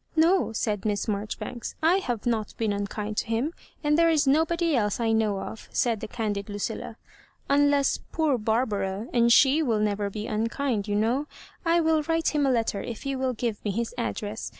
[0.16, 3.52] "No," said Miss Marioribanks;"/ have not been unkind to him;
[3.84, 6.96] and there is nobody else I know of,'* said the candid Lucilla, ^
[7.48, 11.28] unless poor Barbara; and tike will never be unkind, you know.
[11.64, 14.50] I will write him a letter if you will give me his address.